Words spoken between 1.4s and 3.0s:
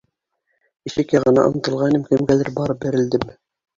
ынтылғайным, кемгәлер барып